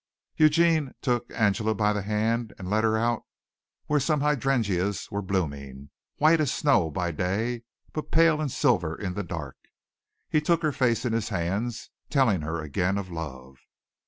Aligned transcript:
Eugene 0.35 0.95
took 0.99 1.29
Angela 1.35 1.75
by 1.75 1.93
the 1.93 2.01
hand 2.01 2.55
and 2.57 2.71
led 2.71 2.83
her 2.83 2.97
out 2.97 3.21
where 3.85 3.99
some 3.99 4.21
hydrangeas 4.21 5.11
were 5.11 5.21
blooming, 5.21 5.91
white 6.15 6.41
as 6.41 6.51
snow 6.51 6.89
by 6.89 7.11
day, 7.11 7.61
but 7.93 8.09
pale 8.09 8.41
and 8.41 8.51
silvery 8.51 9.05
in 9.05 9.13
the 9.13 9.21
dark. 9.21 9.57
He 10.27 10.41
took 10.41 10.63
her 10.63 10.71
face 10.71 11.05
in 11.05 11.13
his 11.13 11.29
hands, 11.29 11.91
telling 12.09 12.41
her 12.41 12.59
again 12.63 12.97
of 12.97 13.11
love. 13.11 13.57